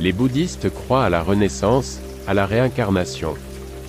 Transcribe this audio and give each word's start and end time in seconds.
Les 0.00 0.12
bouddhistes 0.12 0.70
croient 0.70 1.04
à 1.04 1.10
la 1.10 1.22
renaissance, 1.22 2.00
à 2.26 2.34
la 2.34 2.46
réincarnation. 2.46 3.34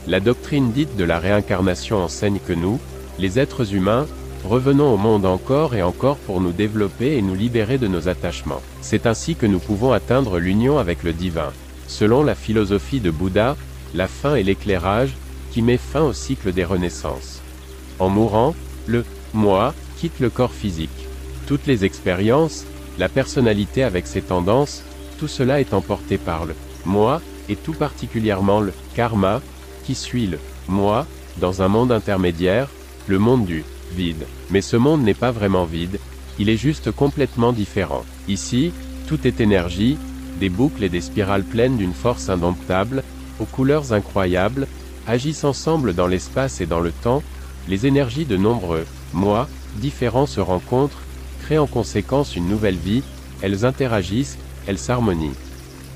La 0.08 0.20
doctrine 0.20 0.72
dite 0.72 0.96
de 0.98 1.04
la 1.04 1.20
réincarnation 1.20 1.98
enseigne 1.98 2.40
que 2.46 2.54
nous, 2.54 2.80
les 3.18 3.40
êtres 3.40 3.74
humains, 3.74 4.06
revenons 4.44 4.94
au 4.94 4.98
monde 4.98 5.26
encore 5.26 5.74
et 5.74 5.82
encore 5.82 6.18
pour 6.18 6.42
nous 6.42 6.52
développer 6.52 7.18
et 7.18 7.22
nous 7.22 7.34
libérer 7.34 7.80
de 7.80 7.88
nos 7.88 8.08
attachements. 8.08 8.62
C'est 8.82 9.08
ainsi 9.08 9.36
que 9.36 9.48
nous 9.48 9.60
pouvons 9.60 9.92
atteindre 9.94 10.38
l'union 10.38 10.78
avec 10.78 11.02
le 11.02 11.12
divin. 11.12 11.52
Selon 11.88 12.24
la 12.24 12.36
philosophie 12.36 13.00
de 13.00 13.10
Bouddha, 13.10 13.56
la 13.96 14.08
fin 14.08 14.36
est 14.36 14.44
l'éclairage, 14.44 15.16
qui 15.52 15.62
met 15.62 15.78
fin 15.78 16.04
au 16.04 16.14
cycle 16.14 16.52
des 16.52 16.66
renaissances. 16.66 17.42
En 17.98 18.10
mourant, 18.10 18.54
le 18.86 19.06
moi 19.34 19.74
quitte 19.98 20.20
le 20.20 20.30
corps 20.30 20.54
physique. 20.54 21.08
Toutes 21.48 21.66
les 21.66 21.86
expériences, 21.86 22.66
la 23.00 23.10
personnalité 23.10 23.84
avec 23.84 24.06
ses 24.06 24.22
tendances, 24.22 24.84
tout 25.18 25.28
cela 25.28 25.60
est 25.60 25.74
emporté 25.74 26.18
par 26.18 26.46
le 26.46 26.56
moi, 26.86 27.22
et 27.50 27.56
tout 27.56 27.74
particulièrement 27.74 28.60
le 28.60 28.74
karma, 28.96 29.42
qui 29.84 29.96
suit 29.96 30.28
le 30.28 30.40
moi, 30.68 31.06
dans 31.38 31.62
un 31.62 31.68
monde 31.68 31.92
intermédiaire, 31.92 32.70
le 33.08 33.20
monde 33.20 33.46
du 33.46 33.64
vide. 33.96 34.26
Mais 34.50 34.62
ce 34.62 34.78
monde 34.78 35.04
n'est 35.04 35.14
pas 35.14 35.32
vraiment 35.32 35.66
vide, 35.66 36.00
il 36.40 36.50
est 36.50 36.58
juste 36.58 36.92
complètement 36.92 37.54
différent. 37.54 38.04
Ici, 38.28 38.72
tout 39.08 39.26
est 39.28 39.40
énergie, 39.40 39.98
des 40.40 40.50
boucles 40.50 40.84
et 40.84 40.90
des 40.90 41.02
spirales 41.02 41.44
pleines 41.44 41.78
d'une 41.78 41.94
force 41.94 42.30
indomptable, 42.30 43.04
aux 43.40 43.46
couleurs 43.46 43.94
incroyables, 43.94 44.68
agissent 45.08 45.44
ensemble 45.44 45.94
dans 45.94 46.08
l'espace 46.08 46.62
et 46.62 46.66
dans 46.66 46.80
le 46.80 46.92
temps, 46.92 47.24
les 47.68 47.86
énergies 47.86 48.26
de 48.26 48.38
nombreux 48.38 48.86
moi 49.14 49.48
différents 49.76 50.26
se 50.26 50.40
rencontrent, 50.40 51.02
créent 51.42 51.58
en 51.58 51.68
conséquence 51.68 52.36
une 52.36 52.48
nouvelle 52.48 52.78
vie, 52.78 53.04
elles 53.42 53.66
interagissent, 53.66 54.38
elles 54.68 54.78
s'harmonient. 54.78 55.36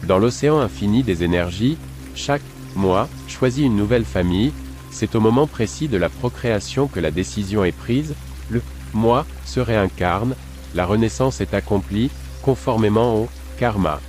Dans 0.07 0.17
l'océan 0.17 0.59
infini 0.59 1.03
des 1.03 1.23
énergies, 1.23 1.77
chaque 2.15 2.41
moi 2.75 3.09
choisit 3.27 3.65
une 3.65 3.75
nouvelle 3.75 4.05
famille, 4.05 4.53
c'est 4.91 5.15
au 5.15 5.19
moment 5.19 5.47
précis 5.47 5.87
de 5.87 5.97
la 5.97 6.09
procréation 6.09 6.87
que 6.87 6.99
la 6.99 7.11
décision 7.11 7.63
est 7.63 7.71
prise, 7.71 8.15
le 8.49 8.61
moi 8.93 9.25
se 9.45 9.59
réincarne, 9.59 10.35
la 10.75 10.85
renaissance 10.85 11.41
est 11.41 11.53
accomplie, 11.53 12.09
conformément 12.41 13.15
au 13.15 13.29
karma. 13.57 13.99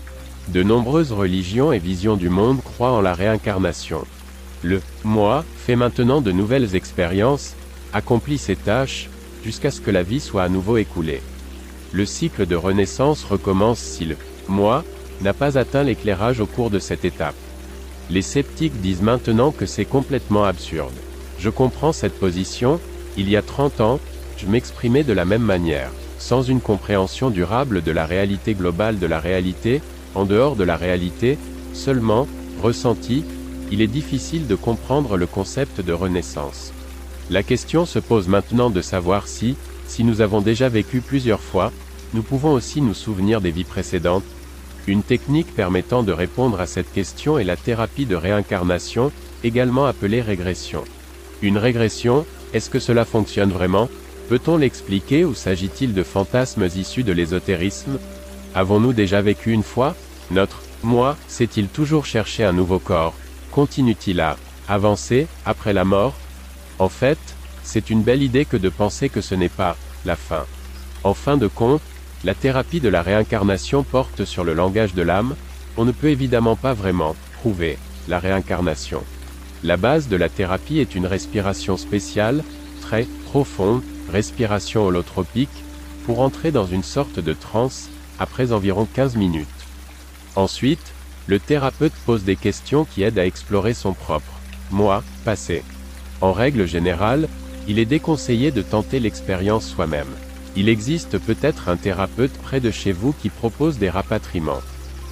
De 0.48 0.62
nombreuses 0.62 1.12
religions 1.12 1.72
et 1.72 1.78
visions 1.78 2.16
du 2.16 2.28
monde 2.28 2.62
croient 2.62 2.92
en 2.92 3.00
la 3.00 3.14
réincarnation. 3.14 4.04
Le 4.62 4.80
moi 5.04 5.44
fait 5.56 5.76
maintenant 5.76 6.20
de 6.20 6.32
nouvelles 6.32 6.74
expériences, 6.74 7.54
accomplit 7.92 8.38
ses 8.38 8.56
tâches, 8.56 9.08
jusqu'à 9.44 9.70
ce 9.70 9.80
que 9.80 9.90
la 9.90 10.02
vie 10.02 10.20
soit 10.20 10.42
à 10.42 10.48
nouveau 10.48 10.76
écoulée. 10.76 11.22
Le 11.92 12.06
cycle 12.06 12.46
de 12.46 12.56
renaissance 12.56 13.24
recommence 13.24 13.78
si 13.78 14.04
le 14.04 14.16
moi 14.50 14.84
n'a 15.22 15.32
pas 15.32 15.56
atteint 15.58 15.82
l'éclairage 15.82 16.40
au 16.40 16.46
cours 16.46 16.70
de 16.70 16.78
cette 16.78 17.04
étape. 17.04 17.34
Les 18.10 18.22
sceptiques 18.22 18.80
disent 18.80 19.02
maintenant 19.02 19.52
que 19.52 19.66
c'est 19.66 19.84
complètement 19.84 20.44
absurde. 20.44 20.92
Je 21.38 21.48
comprends 21.48 21.92
cette 21.92 22.18
position, 22.18 22.80
il 23.16 23.30
y 23.30 23.36
a 23.36 23.42
30 23.42 23.80
ans, 23.80 24.00
je 24.36 24.46
m'exprimais 24.46 25.04
de 25.04 25.12
la 25.12 25.24
même 25.24 25.42
manière, 25.42 25.90
sans 26.18 26.42
une 26.42 26.60
compréhension 26.60 27.30
durable 27.30 27.82
de 27.82 27.92
la 27.92 28.06
réalité 28.06 28.54
globale 28.54 28.98
de 28.98 29.06
la 29.06 29.20
réalité, 29.20 29.80
en 30.14 30.24
dehors 30.24 30.56
de 30.56 30.64
la 30.64 30.76
réalité, 30.76 31.38
seulement, 31.72 32.26
ressenti, 32.62 33.24
il 33.70 33.80
est 33.80 33.86
difficile 33.86 34.46
de 34.46 34.54
comprendre 34.54 35.16
le 35.16 35.26
concept 35.26 35.80
de 35.80 35.92
renaissance. 35.92 36.72
La 37.30 37.42
question 37.44 37.86
se 37.86 38.00
pose 38.00 38.26
maintenant 38.26 38.70
de 38.70 38.82
savoir 38.82 39.28
si, 39.28 39.56
si 39.86 40.02
nous 40.02 40.20
avons 40.20 40.40
déjà 40.40 40.68
vécu 40.68 41.00
plusieurs 41.00 41.40
fois, 41.40 41.72
nous 42.12 42.22
pouvons 42.22 42.52
aussi 42.52 42.80
nous 42.80 42.94
souvenir 42.94 43.40
des 43.40 43.52
vies 43.52 43.64
précédentes. 43.64 44.24
Une 44.90 45.04
technique 45.04 45.54
permettant 45.54 46.02
de 46.02 46.10
répondre 46.10 46.60
à 46.60 46.66
cette 46.66 46.92
question 46.92 47.38
est 47.38 47.44
la 47.44 47.54
thérapie 47.54 48.06
de 48.06 48.16
réincarnation, 48.16 49.12
également 49.44 49.86
appelée 49.86 50.20
régression. 50.20 50.82
Une 51.42 51.58
régression, 51.58 52.26
est-ce 52.52 52.70
que 52.70 52.80
cela 52.80 53.04
fonctionne 53.04 53.52
vraiment? 53.52 53.88
Peut-on 54.28 54.56
l'expliquer 54.56 55.24
ou 55.24 55.32
s'agit-il 55.32 55.94
de 55.94 56.02
fantasmes 56.02 56.66
issus 56.74 57.04
de 57.04 57.12
l'ésotérisme? 57.12 58.00
Avons-nous 58.56 58.92
déjà 58.92 59.22
vécu 59.22 59.52
une 59.52 59.62
fois? 59.62 59.94
Notre 60.32 60.60
moi 60.82 61.16
sait-il 61.28 61.68
toujours 61.68 62.04
chercher 62.04 62.42
un 62.42 62.52
nouveau 62.52 62.80
corps? 62.80 63.14
Continue-t-il 63.52 64.20
à 64.20 64.36
avancer 64.66 65.28
après 65.46 65.72
la 65.72 65.84
mort? 65.84 66.16
En 66.80 66.88
fait, 66.88 67.20
c'est 67.62 67.90
une 67.90 68.02
belle 68.02 68.24
idée 68.24 68.44
que 68.44 68.56
de 68.56 68.68
penser 68.68 69.08
que 69.08 69.20
ce 69.20 69.36
n'est 69.36 69.48
pas 69.48 69.76
la 70.04 70.16
fin. 70.16 70.46
En 71.04 71.14
fin 71.14 71.36
de 71.36 71.46
compte, 71.46 71.80
la 72.24 72.34
thérapie 72.34 72.80
de 72.80 72.88
la 72.88 73.02
réincarnation 73.02 73.82
porte 73.82 74.24
sur 74.24 74.44
le 74.44 74.54
langage 74.54 74.94
de 74.94 75.02
l'âme, 75.02 75.34
on 75.76 75.84
ne 75.84 75.92
peut 75.92 76.10
évidemment 76.10 76.56
pas 76.56 76.74
vraiment 76.74 77.16
prouver 77.40 77.78
la 78.08 78.18
réincarnation. 78.18 79.02
La 79.62 79.76
base 79.76 80.08
de 80.08 80.16
la 80.16 80.28
thérapie 80.28 80.78
est 80.78 80.94
une 80.94 81.06
respiration 81.06 81.76
spéciale, 81.76 82.42
très 82.80 83.06
profonde, 83.26 83.82
respiration 84.10 84.86
holotropique, 84.86 85.64
pour 86.06 86.20
entrer 86.20 86.50
dans 86.50 86.66
une 86.66 86.82
sorte 86.82 87.20
de 87.20 87.32
transe, 87.32 87.88
après 88.18 88.52
environ 88.52 88.86
15 88.92 89.16
minutes. 89.16 89.48
Ensuite, 90.36 90.92
le 91.26 91.38
thérapeute 91.38 91.92
pose 92.06 92.24
des 92.24 92.36
questions 92.36 92.84
qui 92.84 93.02
aident 93.02 93.18
à 93.18 93.26
explorer 93.26 93.74
son 93.74 93.92
propre 93.92 94.40
moi 94.70 95.02
passé. 95.24 95.62
En 96.20 96.32
règle 96.32 96.66
générale, 96.66 97.28
il 97.68 97.78
est 97.78 97.86
déconseillé 97.86 98.50
de 98.50 98.62
tenter 98.62 99.00
l'expérience 99.00 99.66
soi-même. 99.66 100.08
Il 100.56 100.68
existe 100.68 101.18
peut-être 101.18 101.68
un 101.68 101.76
thérapeute 101.76 102.32
près 102.42 102.60
de 102.60 102.70
chez 102.70 102.92
vous 102.92 103.12
qui 103.12 103.28
propose 103.28 103.78
des 103.78 103.90
rapatriements. 103.90 104.62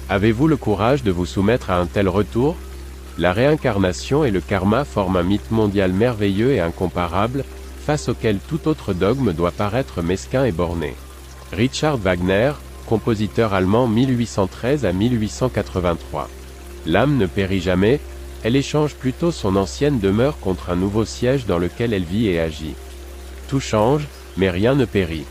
Avez-vous 0.09 0.47
le 0.47 0.57
courage 0.57 1.03
de 1.03 1.11
vous 1.11 1.25
soumettre 1.25 1.69
à 1.69 1.77
un 1.77 1.85
tel 1.85 2.09
retour? 2.09 2.55
La 3.17 3.31
réincarnation 3.31 4.23
et 4.23 4.31
le 4.31 4.41
karma 4.41 4.85
forment 4.85 5.17
un 5.17 5.23
mythe 5.23 5.51
mondial 5.51 5.93
merveilleux 5.93 6.51
et 6.51 6.59
incomparable, 6.59 7.45
face 7.85 8.09
auquel 8.09 8.39
tout 8.47 8.67
autre 8.67 8.93
dogme 8.93 9.33
doit 9.33 9.51
paraître 9.51 10.01
mesquin 10.01 10.45
et 10.45 10.51
borné. 10.51 10.95
Richard 11.51 11.97
Wagner, 11.97 12.51
compositeur 12.85 13.53
allemand 13.53 13.87
1813 13.87 14.85
à 14.85 14.93
1883. 14.93 16.29
L'âme 16.85 17.17
ne 17.17 17.25
périt 17.25 17.61
jamais, 17.61 17.99
elle 18.43 18.55
échange 18.55 18.95
plutôt 18.95 19.31
son 19.31 19.55
ancienne 19.55 19.99
demeure 19.99 20.39
contre 20.39 20.69
un 20.69 20.75
nouveau 20.75 21.05
siège 21.05 21.45
dans 21.45 21.57
lequel 21.59 21.93
elle 21.93 22.03
vit 22.03 22.27
et 22.27 22.39
agit. 22.39 22.75
Tout 23.47 23.59
change, 23.59 24.07
mais 24.39 24.49
rien 24.49 24.73
ne 24.73 24.85
périt. 24.85 25.25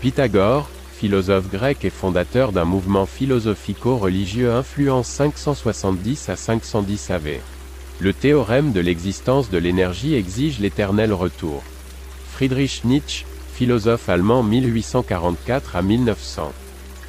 Pythagore, 0.00 0.68
philosophe 0.96 1.50
grec 1.50 1.84
et 1.84 1.90
fondateur 1.90 2.52
d'un 2.52 2.64
mouvement 2.64 3.04
philosophico-religieux 3.04 4.52
influent 4.52 5.02
570 5.02 6.28
à 6.28 6.36
510 6.36 7.10
AV. 7.10 7.40
Le 7.98 8.12
théorème 8.12 8.72
de 8.72 8.80
l'existence 8.80 9.50
de 9.50 9.58
l'énergie 9.58 10.14
exige 10.14 10.60
l'éternel 10.60 11.12
retour. 11.12 11.62
Friedrich 12.32 12.84
Nietzsche, 12.84 13.26
philosophe 13.52 14.08
allemand 14.08 14.42
1844 14.42 15.76
à 15.76 15.82
1900. 15.82 16.52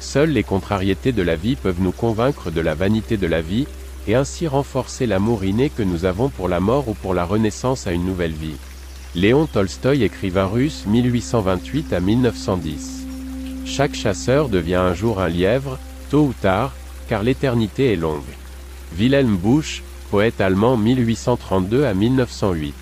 Seules 0.00 0.30
les 0.30 0.42
contrariétés 0.42 1.12
de 1.12 1.22
la 1.22 1.36
vie 1.36 1.56
peuvent 1.56 1.80
nous 1.80 1.92
convaincre 1.92 2.50
de 2.50 2.60
la 2.60 2.74
vanité 2.74 3.16
de 3.16 3.26
la 3.26 3.40
vie, 3.40 3.66
et 4.08 4.14
ainsi 4.14 4.46
renforcer 4.46 5.06
l'amour 5.06 5.44
inné 5.44 5.70
que 5.70 5.82
nous 5.82 6.04
avons 6.04 6.28
pour 6.28 6.48
la 6.48 6.60
mort 6.60 6.88
ou 6.88 6.94
pour 6.94 7.14
la 7.14 7.24
renaissance 7.24 7.86
à 7.86 7.92
une 7.92 8.04
nouvelle 8.04 8.32
vie. 8.32 8.56
Léon 9.14 9.46
Tolstoï, 9.46 10.02
écrivain 10.02 10.46
russe 10.46 10.84
1828 10.86 11.92
à 11.92 12.00
1910. 12.00 13.06
Chaque 13.64 13.94
chasseur 13.94 14.48
devient 14.48 14.74
un 14.74 14.94
jour 14.94 15.20
un 15.20 15.28
lièvre, 15.28 15.78
tôt 16.10 16.26
ou 16.26 16.34
tard, 16.40 16.72
car 17.08 17.22
l'éternité 17.22 17.92
est 17.92 17.96
longue. 17.96 18.22
Wilhelm 18.98 19.36
Busch, 19.36 19.82
poète 20.10 20.40
allemand 20.40 20.76
1832 20.76 21.84
à 21.84 21.94
1908. 21.94 22.74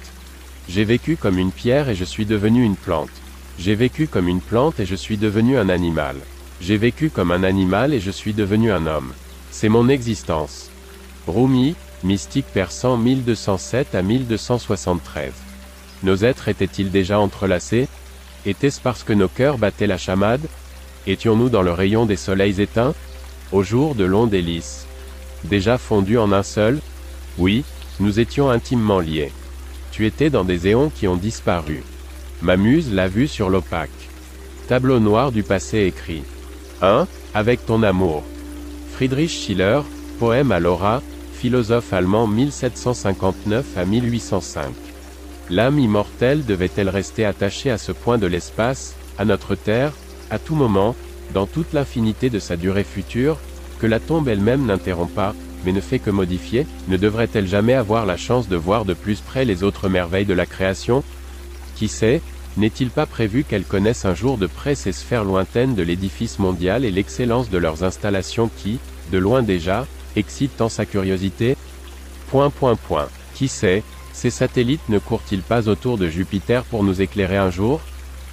J'ai 0.68 0.84
vécu 0.84 1.16
comme 1.16 1.38
une 1.38 1.52
pierre 1.52 1.88
et 1.88 1.94
je 1.94 2.04
suis 2.04 2.26
devenu 2.26 2.64
une 2.64 2.76
plante. 2.76 3.10
J'ai 3.58 3.74
vécu 3.74 4.08
comme 4.08 4.28
une 4.28 4.40
plante 4.40 4.80
et 4.80 4.86
je 4.86 4.94
suis 4.94 5.16
devenu 5.16 5.56
un 5.56 5.68
animal. 5.68 6.16
J'ai 6.60 6.76
vécu 6.76 7.10
comme 7.10 7.30
un 7.30 7.44
animal 7.44 7.94
et 7.94 8.00
je 8.00 8.10
suis 8.10 8.32
devenu 8.32 8.72
un 8.72 8.86
homme. 8.86 9.12
C'est 9.50 9.68
mon 9.68 9.88
existence. 9.88 10.70
Rumi, 11.28 11.76
mystique 12.02 12.46
persan 12.52 12.96
1207 12.96 13.94
à 13.94 14.02
1273. 14.02 15.32
Nos 16.02 16.16
êtres 16.16 16.48
étaient-ils 16.48 16.90
déjà 16.90 17.18
entrelacés? 17.18 17.88
Était-ce 18.46 18.80
parce 18.80 19.02
que 19.04 19.12
nos 19.12 19.28
cœurs 19.28 19.58
battaient 19.58 19.86
la 19.86 19.98
chamade? 19.98 20.46
Étions-nous 21.06 21.48
dans 21.48 21.62
le 21.62 21.72
rayon 21.72 22.06
des 22.06 22.16
soleils 22.16 22.60
éteints? 22.60 22.94
Au 23.52 23.62
jour 23.62 23.94
de 23.94 24.04
longs 24.04 24.26
délices. 24.26 24.86
déjà 25.44 25.78
fondus 25.78 26.18
en 26.18 26.32
un 26.32 26.42
seul? 26.42 26.80
Oui, 27.38 27.64
nous 28.00 28.20
étions 28.20 28.50
intimement 28.50 29.00
liés. 29.00 29.32
Tu 29.92 30.06
étais 30.06 30.30
dans 30.30 30.44
des 30.44 30.68
éons 30.68 30.90
qui 30.90 31.06
ont 31.06 31.16
disparu. 31.16 31.84
Ma 32.42 32.56
muse 32.56 32.92
l'a 32.92 33.08
vu 33.08 33.28
sur 33.28 33.48
l'opaque. 33.48 33.90
Tableau 34.66 34.98
noir 34.98 35.30
du 35.30 35.42
passé 35.42 35.80
écrit. 35.84 36.24
1. 36.82 37.06
Avec 37.34 37.64
ton 37.64 37.82
amour. 37.82 38.24
Friedrich 38.92 39.30
Schiller, 39.30 39.80
poème 40.18 40.52
à 40.52 40.60
Laura, 40.60 41.02
philosophe 41.32 41.92
allemand 41.92 42.26
1759 42.26 43.76
à 43.76 43.84
1805. 43.84 44.72
L'âme 45.54 45.78
immortelle 45.78 46.44
devait-elle 46.44 46.88
rester 46.88 47.24
attachée 47.24 47.70
à 47.70 47.78
ce 47.78 47.92
point 47.92 48.18
de 48.18 48.26
l'espace, 48.26 48.96
à 49.18 49.24
notre 49.24 49.54
Terre, 49.54 49.92
à 50.28 50.40
tout 50.40 50.56
moment, 50.56 50.96
dans 51.32 51.46
toute 51.46 51.72
l'infinité 51.72 52.28
de 52.28 52.40
sa 52.40 52.56
durée 52.56 52.82
future, 52.82 53.38
que 53.78 53.86
la 53.86 54.00
tombe 54.00 54.26
elle-même 54.26 54.66
n'interrompt 54.66 55.14
pas, 55.14 55.32
mais 55.64 55.70
ne 55.70 55.80
fait 55.80 56.00
que 56.00 56.10
modifier, 56.10 56.66
ne 56.88 56.96
devrait-elle 56.96 57.46
jamais 57.46 57.74
avoir 57.74 58.04
la 58.04 58.16
chance 58.16 58.48
de 58.48 58.56
voir 58.56 58.84
de 58.84 58.94
plus 58.94 59.20
près 59.20 59.44
les 59.44 59.62
autres 59.62 59.88
merveilles 59.88 60.24
de 60.24 60.34
la 60.34 60.44
création? 60.44 61.04
Qui 61.76 61.86
sait, 61.86 62.20
n'est-il 62.56 62.90
pas 62.90 63.06
prévu 63.06 63.44
qu'elle 63.44 63.62
connaisse 63.62 64.04
un 64.06 64.14
jour 64.16 64.38
de 64.38 64.48
près 64.48 64.74
ces 64.74 64.90
sphères 64.90 65.22
lointaines 65.22 65.76
de 65.76 65.84
l'édifice 65.84 66.40
mondial 66.40 66.84
et 66.84 66.90
l'excellence 66.90 67.48
de 67.48 67.58
leurs 67.58 67.84
installations 67.84 68.50
qui, 68.56 68.80
de 69.12 69.18
loin 69.18 69.44
déjà, 69.44 69.86
excitent 70.16 70.56
tant 70.56 70.68
sa 70.68 70.84
curiosité? 70.84 71.56
Point 72.32 72.50
point 72.50 72.74
point. 72.74 73.06
Qui 73.34 73.46
sait, 73.46 73.84
ces 74.14 74.30
satellites 74.30 74.88
ne 74.88 74.98
courent-ils 74.98 75.42
pas 75.42 75.68
autour 75.68 75.98
de 75.98 76.08
Jupiter 76.08 76.64
pour 76.64 76.84
nous 76.84 77.02
éclairer 77.02 77.36
un 77.36 77.50
jour? 77.50 77.80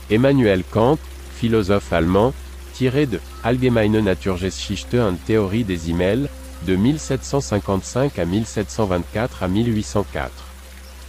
Emmanuel 0.09 0.63
Kant, 0.69 0.99
philosophe 1.35 1.91
allemand, 1.91 2.33
tiré 2.73 3.07
de 3.07 3.19
Allgemeine 3.43 3.99
Naturgeschichte 3.99 4.93
und 4.93 5.17
Theorie 5.25 5.63
des 5.63 5.89
emails, 5.89 6.29
de 6.67 6.75
1755 6.75 8.19
à 8.19 8.25
1724 8.25 9.43
à 9.43 9.47
1804. 9.47 10.31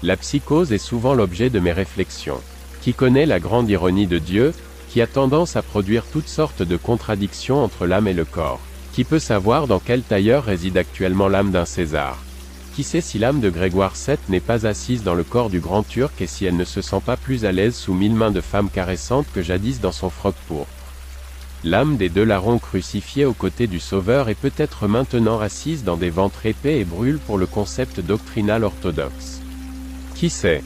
La 0.02 0.16
psychose 0.16 0.72
est 0.72 0.78
souvent 0.78 1.14
l'objet 1.14 1.50
de 1.50 1.60
mes 1.60 1.72
réflexions. 1.72 2.40
Qui 2.80 2.94
connaît 2.94 3.26
la 3.26 3.38
grande 3.38 3.68
ironie 3.68 4.06
de 4.06 4.18
Dieu, 4.18 4.52
qui 4.88 5.02
a 5.02 5.06
tendance 5.06 5.54
à 5.54 5.62
produire 5.62 6.04
toutes 6.10 6.28
sortes 6.28 6.62
de 6.62 6.76
contradictions 6.76 7.62
entre 7.62 7.86
l'âme 7.86 8.08
et 8.08 8.14
le 8.14 8.24
corps? 8.24 8.60
Qui 8.94 9.04
peut 9.04 9.18
savoir 9.18 9.66
dans 9.66 9.78
quel 9.78 10.02
tailleur 10.02 10.44
réside 10.44 10.78
actuellement 10.78 11.28
l'âme 11.28 11.50
d'un 11.50 11.66
César? 11.66 12.18
Qui 12.74 12.84
sait 12.84 13.02
si 13.02 13.18
l'âme 13.18 13.40
de 13.40 13.50
Grégoire 13.50 13.94
VII 13.94 14.16
n'est 14.30 14.40
pas 14.40 14.66
assise 14.66 15.02
dans 15.02 15.14
le 15.14 15.24
corps 15.24 15.50
du 15.50 15.60
grand 15.60 15.82
Turc 15.82 16.22
et 16.22 16.26
si 16.26 16.46
elle 16.46 16.56
ne 16.56 16.64
se 16.64 16.80
sent 16.80 17.00
pas 17.04 17.18
plus 17.18 17.44
à 17.44 17.52
l'aise 17.52 17.76
sous 17.76 17.92
mille 17.92 18.14
mains 18.14 18.30
de 18.30 18.40
femmes 18.40 18.70
caressantes 18.70 19.26
que 19.34 19.42
jadis 19.42 19.80
dans 19.80 19.92
son 19.92 20.08
froc 20.08 20.34
pourpre 20.48 20.70
L'âme 21.64 21.96
des 21.96 22.08
deux 22.08 22.24
larrons 22.24 22.58
crucifiés 22.58 23.24
aux 23.24 23.34
côtés 23.34 23.68
du 23.68 23.78
Sauveur 23.78 24.28
est 24.28 24.34
peut-être 24.34 24.88
maintenant 24.88 25.38
assise 25.38 25.84
dans 25.84 25.96
des 25.96 26.10
ventres 26.10 26.46
épais 26.46 26.80
et 26.80 26.84
brûle 26.84 27.18
pour 27.18 27.38
le 27.38 27.46
concept 27.46 28.00
doctrinal 28.00 28.64
orthodoxe. 28.64 29.40
Qui 30.16 30.28
sait? 30.28 30.64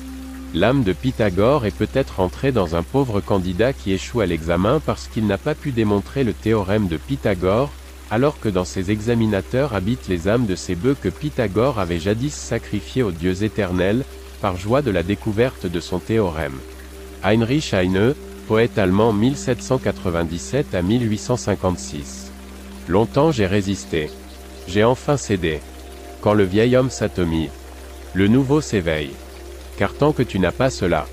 L'âme 0.55 0.85
de 0.85 0.94
Pythagore 0.94 1.67
est 1.67 1.76
peut-être 1.76 2.20
entrée 2.20 2.50
dans 2.50 2.76
un 2.76 2.82
pauvre 2.82 3.20
candidat 3.20 3.75
qui 3.75 3.93
échoue 3.93 4.20
à 4.20 4.26
l'examen 4.26 4.81
parce 4.87 5.08
qu'il 5.08 5.26
n'a 5.26 5.37
pas 5.37 5.55
pu 5.55 5.70
démontrer 5.70 6.25
le 6.25 6.32
théorème 6.32 6.88
de 6.88 6.97
Pythagore, 6.97 7.70
alors 8.11 8.38
que 8.38 8.49
dans 8.49 8.64
ses 8.64 8.91
examinateurs 8.91 9.75
habitent 9.75 10.08
les 10.08 10.29
âmes 10.29 10.47
de 10.47 10.55
ces 10.55 10.75
bœufs 10.75 10.97
que 11.00 11.08
Pythagore 11.08 11.81
avait 11.81 11.99
jadis 11.99 12.35
sacrifiés 12.35 13.03
aux 13.03 13.11
dieux 13.11 13.43
éternels, 13.43 14.05
par 14.41 14.56
joie 14.56 14.82
de 14.82 14.91
la 14.91 15.03
découverte 15.03 15.67
de 15.67 15.81
son 15.81 15.99
théorème. 15.99 16.58
Heinrich 17.25 17.73
Heine, 17.73 18.14
poète 18.47 18.79
allemand 18.79 19.12
1797 19.12 20.75
à 20.75 20.82
1856. 20.82 22.31
Longtemps 22.88 23.32
j'ai 23.32 23.47
résisté. 23.47 24.11
J'ai 24.69 24.85
enfin 24.85 25.17
cédé. 25.17 25.61
Quand 26.20 26.35
le 26.35 26.44
vieil 26.44 26.76
homme 26.76 26.91
s'atomise, 26.91 27.50
le 28.14 28.29
nouveau 28.29 28.61
s'éveille. 28.61 29.14
Car 29.79 29.94
tant 29.94 30.12
que 30.12 30.23
tu 30.23 30.38
n'as 30.38 30.53
pas 30.53 30.70
cela, 30.70 31.06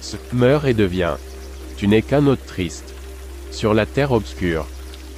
ce 0.00 0.16
meurt 0.32 0.66
et 0.66 0.74
devient. 0.74 1.14
Tu 1.76 1.88
n'es 1.88 2.02
qu'un 2.02 2.26
autre 2.26 2.44
triste. 2.44 2.94
Sur 3.50 3.72
la 3.72 3.86
terre 3.86 4.12
obscure. 4.12 4.66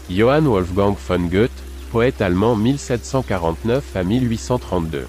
Johann 0.09 0.47
Wolfgang 0.47 0.95
von 0.97 1.19
Goethe, 1.27 1.51
poète 1.91 2.23
allemand 2.23 2.55
1749 2.55 3.97
à 3.97 4.05
1832. 4.05 5.07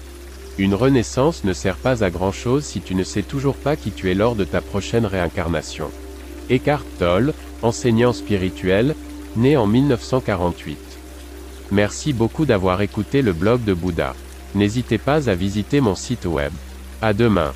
Une 0.58 0.74
renaissance 0.74 1.44
ne 1.44 1.52
sert 1.52 1.76
pas 1.76 2.02
à 2.02 2.10
grand 2.10 2.32
chose 2.32 2.64
si 2.64 2.80
tu 2.80 2.96
ne 2.96 3.04
sais 3.04 3.22
toujours 3.22 3.54
pas 3.54 3.76
qui 3.76 3.92
tu 3.92 4.10
es 4.10 4.14
lors 4.14 4.34
de 4.34 4.42
ta 4.42 4.60
prochaine 4.60 5.06
réincarnation. 5.06 5.90
Eckhart 6.50 6.84
Tolle, 6.98 7.32
enseignant 7.62 8.12
spirituel, 8.12 8.96
né 9.36 9.56
en 9.56 9.68
1948. 9.68 10.78
Merci 11.70 12.12
beaucoup 12.12 12.44
d'avoir 12.44 12.82
écouté 12.82 13.22
le 13.22 13.32
blog 13.32 13.62
de 13.62 13.74
Bouddha. 13.74 14.16
N'hésitez 14.56 14.98
pas 14.98 15.30
à 15.30 15.34
visiter 15.34 15.80
mon 15.80 15.94
site 15.94 16.24
web. 16.24 16.52
À 17.00 17.12
demain. 17.12 17.52